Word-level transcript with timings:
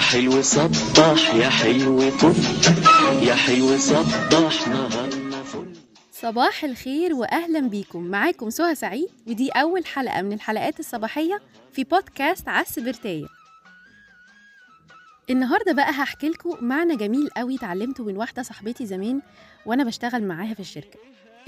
حلو 0.00 0.42
صبح 0.42 1.34
يا 1.34 1.48
حلو 1.48 2.10
طل 2.18 2.34
يا 3.22 3.34
حلو 3.34 3.78
صبح 3.78 4.68
نهارنا 4.68 5.42
فل. 5.42 5.72
صباح 6.12 6.64
الخير 6.64 7.14
واهلا 7.14 7.60
بيكم. 7.60 8.02
معاكم 8.02 8.50
سهى 8.50 8.74
سعيد 8.74 9.08
ودي 9.26 9.50
أول 9.50 9.86
حلقة 9.86 10.22
من 10.22 10.32
الحلقات 10.32 10.80
الصباحية 10.80 11.40
في 11.72 11.84
بودكاست 11.84 12.48
عس 12.48 12.78
برتاية. 12.78 13.26
النهارده 15.30 15.72
بقى 15.72 15.90
هحكي 15.90 16.28
لكم 16.28 16.64
معنى 16.64 16.96
جميل 16.96 17.28
قوي 17.36 17.54
اتعلمته 17.56 18.04
من 18.04 18.16
واحدة 18.16 18.42
صاحبتي 18.42 18.86
زمان 18.86 19.20
وأنا 19.66 19.84
بشتغل 19.84 20.22
معاها 20.22 20.54
في 20.54 20.60
الشركة. 20.60 20.98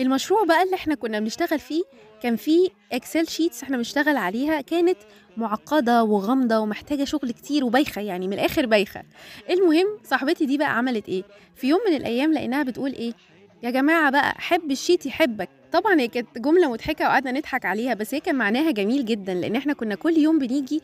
المشروع 0.00 0.44
بقى 0.44 0.62
اللي 0.62 0.74
إحنا 0.74 0.94
كنا 0.94 1.20
بنشتغل 1.20 1.58
فيه 1.58 1.82
كان 2.22 2.36
فيه 2.36 2.68
Excel 2.92 3.28
sheets 3.28 3.62
إحنا 3.62 3.76
بنشتغل 3.76 4.16
عليها 4.16 4.60
كانت 4.60 4.98
معقدة 5.36 6.04
وغامضة 6.04 6.58
ومحتاجة 6.58 7.04
شغل 7.04 7.30
كتير 7.30 7.64
وبايخة 7.64 8.00
يعني 8.02 8.26
من 8.26 8.32
الآخر 8.32 8.66
بايخة. 8.66 9.02
المهم 9.50 9.86
صاحبتي 10.04 10.46
دي 10.46 10.58
بقى 10.58 10.78
عملت 10.78 11.08
إيه؟ 11.08 11.22
في 11.56 11.68
يوم 11.68 11.80
من 11.90 11.96
الأيام 11.96 12.32
لقيناها 12.32 12.62
بتقول 12.62 12.92
إيه؟ 12.92 13.12
يا 13.62 13.70
جماعة 13.70 14.10
بقى 14.10 14.34
حب 14.38 14.70
ال 14.70 14.76
sheet 14.76 15.06
يحبك. 15.06 15.48
طبعا 15.72 16.00
هي 16.00 16.08
كانت 16.08 16.38
جملة 16.38 16.70
مضحكة 16.72 17.04
وقعدنا 17.04 17.32
نضحك 17.38 17.64
عليها 17.64 17.94
بس 17.94 18.14
هي 18.14 18.20
كان 18.20 18.34
معناها 18.34 18.70
جميل 18.70 19.04
جدا 19.04 19.34
لأن 19.34 19.56
إحنا 19.56 19.72
كنا 19.72 19.94
كل 19.94 20.18
يوم 20.18 20.38
بنيجي 20.38 20.80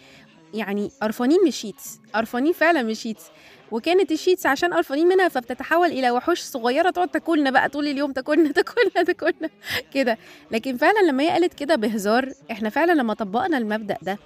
يعني 0.55 0.91
قرفانين 1.03 1.39
من 1.43 1.49
ال 1.49 1.56
sheets 1.56 2.01
قرفانين 2.15 2.53
فعلا 2.53 2.83
من 2.83 2.91
ال 2.91 2.96
sheets 2.96 3.25
وكانت 3.73 4.13
ال 4.13 4.18
sheets 4.18 4.47
عشان 4.47 4.75
قرفانين 4.75 5.07
منها 5.07 5.29
فبتتحول 5.29 5.89
إلى 5.89 6.11
وحوش 6.11 6.41
صغيرة 6.41 6.91
تقعد 6.91 7.09
تاكلنا 7.09 7.51
بقى 7.51 7.69
طول 7.69 7.89
اليوم 7.89 8.13
تاكلنا 8.13 8.53
تاكلنا 8.63 9.03
تاكلنا 9.07 9.51
كده. 9.95 10.19
لكن 10.51 10.77
فعلا 10.77 10.99
لما 11.09 11.23
هي 11.23 11.29
قالت 11.31 11.55
كده 11.55 11.75
بهزار 11.77 12.33
إحنا 12.51 12.69
فعلا 12.71 12.93
لما 12.93 13.15
طبقنا 13.15 13.59
المبدأ 13.59 13.97
ده 14.03 14.19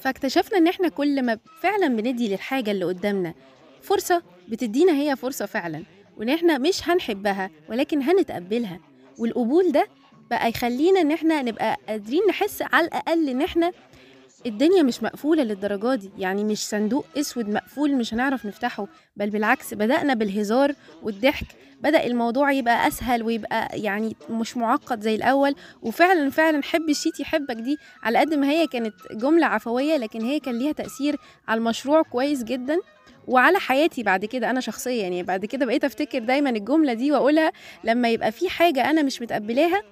فاكتشفنا 0.00 0.58
إن 0.58 0.66
إحنا 0.68 0.88
كل 0.88 1.22
ما 1.22 1.38
فعلا 1.60 1.88
بندي 1.88 2.28
للحاجة 2.28 2.70
اللي 2.70 2.84
قدامنا 2.84 3.34
فرصة 3.82 4.22
بتدينا 4.48 4.92
هي 4.92 5.16
فرصة 5.16 5.46
فعلا 5.46 5.82
وإن 6.16 6.28
إحنا 6.28 6.58
مش 6.58 6.88
هنحبها 6.88 7.50
ولكن 7.68 8.02
هنتقبلها. 8.02 8.80
والقبول 9.18 9.72
ده 9.72 9.88
بقى 10.30 10.48
يخلينا 10.48 11.00
إن 11.00 11.10
إحنا 11.12 11.42
نبقى 11.42 11.76
قادرين 11.88 12.20
نحس 12.28 12.62
على 12.72 12.86
الأقل 12.86 13.28
إن 13.28 13.42
إحنا 13.42 13.72
الدنيا 14.46 14.82
مش 14.82 15.02
مقفولة 15.02 15.42
للدرجة 15.42 15.94
دي. 15.94 16.10
يعني 16.18 16.44
مش 16.44 16.66
صندوق 16.68 17.06
أسود 17.16 17.48
مقفول 17.48 17.94
مش 17.96 18.14
هنعرف 18.14 18.46
نفتحه 18.46 18.86
بل 19.16 19.30
بالعكس 19.30 19.74
بدأنا 19.74 20.14
بالهزار 20.14 20.72
والضحك. 21.02 21.46
بدأ 21.80 22.06
الموضوع 22.06 22.52
يبقى 22.52 22.88
أسهل 22.88 23.22
ويبقى 23.22 23.68
يعني 23.80 24.16
مش 24.30 24.56
معقد 24.56 25.00
زي 25.00 25.14
الأول. 25.14 25.54
وفعلا 25.82 26.30
فعلا 26.30 26.62
حب 26.62 26.88
الشيت 26.90 27.20
يحبك 27.20 27.56
دي 27.56 27.76
على 28.02 28.18
قد 28.18 28.34
ما 28.34 28.50
هي 28.50 28.66
كانت 28.66 28.94
جملة 29.12 29.46
عفوية 29.46 29.96
لكن 29.96 30.20
هي 30.20 30.40
كان 30.40 30.58
ليها 30.58 30.72
تأثير 30.72 31.16
على 31.48 31.58
المشروع 31.58 32.02
كويس 32.02 32.44
جدا. 32.44 32.78
وعلى 33.26 33.58
حياتي 33.58 34.02
بعد 34.02 34.24
كده 34.24 34.50
أنا 34.50 34.60
شخصيا 34.60 35.02
يعني 35.02 35.22
بعد 35.22 35.44
كده 35.44 35.66
بقيت 35.66 35.84
أفتكر 35.84 36.18
دايما 36.18 36.50
الجملة 36.50 36.92
دي 36.92 37.12
وأقولها 37.12 37.52
لما 37.84 38.08
يبقى 38.08 38.32
في 38.32 38.48
حاجة 38.50 38.90
أنا 38.90 39.02
مش 39.02 39.22
متقبلاها 39.22 39.82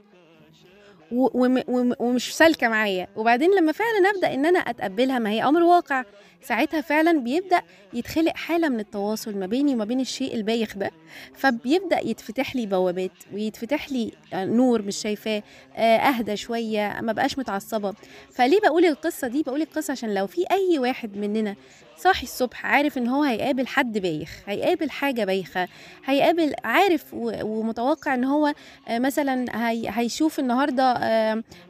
ومش 1.13 2.37
سالكة 2.37 2.69
معايا. 2.69 3.07
وبعدين 3.17 3.51
لما 3.59 3.73
فعلا 3.73 4.11
أبدأ 4.15 4.35
إن 4.35 4.47
أنا 4.47 4.59
أتقبلها 4.59 5.19
ما 5.19 5.31
هي 5.31 5.45
أمر 5.45 5.63
واقع 5.63 6.05
ساعتها 6.43 6.81
فعلا 6.81 7.21
بيبدأ 7.21 7.63
يتخلق 7.93 8.37
حالة 8.37 8.69
من 8.69 8.81
التواصل 8.81 9.37
ما 9.37 9.47
بيني 9.47 9.75
وما 9.75 9.85
بين 9.85 10.01
الشيء 10.01 10.35
البايخ 10.35 10.77
ده. 10.77 10.91
فبيبدأ 11.35 12.01
يتفتح 12.01 12.57
لي 12.57 12.67
بوابات 12.67 13.11
ويتفتح 13.35 13.93
لي 13.93 14.13
آه، 14.33 14.45
نور 14.45 14.83
مش 14.83 14.97
شايفاه 14.97 15.43
آه، 15.77 15.97
أهدى 15.97 16.37
شوية 16.37 16.99
ما 17.03 17.13
بقاش 17.13 17.39
متعصبة. 17.39 17.95
فليه 18.33 18.61
بقول 18.61 18.85
القصة 18.85 19.29
دي؟ 19.29 19.43
بقول 19.43 19.63
القصة 19.63 19.93
عشان 19.93 20.15
لو 20.15 20.27
في 20.27 20.45
أي 20.51 20.79
واحد 20.79 21.17
مننا 21.17 21.55
صاحي 21.99 22.23
الصبح 22.23 22.67
عارف 22.67 22.99
إن 22.99 23.09
هو 23.09 23.23
هيقابل 23.23 23.67
حد 23.67 23.99
بايخ 23.99 24.31
هيقابل 24.47 24.91
حاجة 24.91 25.25
بايخة 25.25 25.69
هيقابل 26.05 26.55
عارف 26.65 27.05
ومتوقع 27.15 28.15
إن 28.15 28.25
هو 28.25 28.55
آه، 28.89 28.99
مثلا 28.99 29.69
هي 29.71 29.91
هيشوف 29.93 30.39
النهارده 30.39 30.93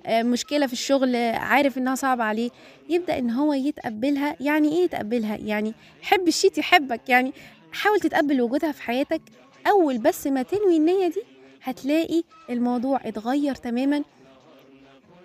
مشكلة 0.08 0.66
في 0.66 0.72
الشغل 0.72 1.16
آه، 1.16 1.36
عارف 1.36 1.78
إنها 1.78 1.94
صعبة 1.94 2.24
عليه 2.24 2.50
يبدأ 2.88 3.18
إن 3.18 3.30
هو 3.30 3.52
يتقبلها. 3.52 4.36
يعني 4.40 4.68
إيه 4.68 4.84
يتقبلها؟ 4.84 5.36
يعني 5.36 5.74
حب 6.02 6.28
الشيت 6.28 6.58
يحبك. 6.58 7.08
يعني 7.08 7.32
حاول 7.72 8.00
تتقبل 8.00 8.40
وجودها 8.40 8.72
في 8.72 8.82
حياتك. 8.82 9.22
أول 9.66 9.98
بس 9.98 10.26
ما 10.26 10.42
تنوي 10.42 10.76
النية 10.76 11.08
دي 11.08 11.22
هتلاقي 11.62 12.22
الموضوع 12.50 13.00
اتغير 13.04 13.54
تماما. 13.54 14.02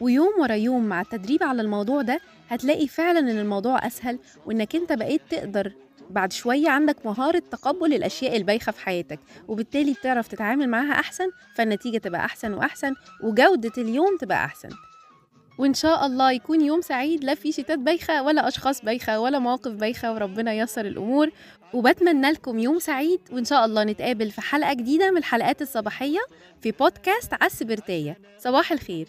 ويوم 0.02 0.32
ورا 0.40 0.54
يوم 0.56 0.86
مع 0.86 1.02
التدريب 1.02 1.44
على 1.44 1.62
الموضوع 1.62 2.02
ده 2.02 2.20
هتلاقي 2.50 2.88
فعلا 2.88 3.20
إن 3.20 3.40
الموضوع 3.40 3.88
أسهل 3.88 4.20
وإنك 4.46 4.76
أنت 4.76 4.94
بقيت 4.94 5.22
تقدر 5.30 5.72
بعد 6.12 6.34
شوية 6.34 6.70
عندك 6.70 7.06
مهارة 7.06 7.44
تقبل 7.52 7.94
الأشياء 7.94 8.38
البايخة 8.38 8.72
في 8.72 8.80
حياتك 8.80 9.20
وبالتالي 9.48 9.94
بتعرف 9.94 10.28
تتعامل 10.28 10.70
معاها 10.70 10.92
أحسن 10.92 11.32
فالنتيجة 11.56 11.98
تبقى 11.98 12.26
أحسن 12.26 12.54
وأحسن 12.54 12.94
وجودة 13.24 13.72
اليوم 13.78 14.18
تبقى 14.18 14.46
أحسن. 14.46 14.70
وإن 15.58 15.74
شاء 15.74 16.06
الله 16.06 16.32
يكون 16.32 16.62
يوم 16.62 16.82
سعيد 16.82 17.24
لا 17.24 17.36
في 17.36 17.52
شتات 17.52 17.80
بايخة 17.80 18.24
ولا 18.24 18.48
أشخاص 18.48 18.82
بايخة 18.82 19.20
ولا 19.20 19.40
مواقف 19.40 19.72
بايخة 19.72 20.14
وربنا 20.14 20.54
ييسر 20.54 20.86
الأمور. 20.86 21.30
وبتمنى 21.74 22.32
لكم 22.32 22.60
يوم 22.60 22.80
سعيد 22.80 23.20
وإن 23.32 23.46
شاء 23.46 23.66
الله 23.66 23.84
نتقابل 23.84 24.32
في 24.32 24.42
حلقة 24.42 24.74
جديدة 24.74 25.12
من 25.12 25.18
الحلقات 25.18 25.62
الصباحية 25.62 26.20
في 26.62 26.72
بودكاست 26.72 27.34
عس 27.42 27.64
برتاية. 27.64 28.18
صباح 28.38 28.72
الخير. 28.72 29.08